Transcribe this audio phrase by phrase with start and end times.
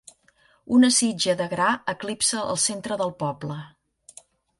[0.77, 3.59] Una sitja de gra eclipsa el centre del poble.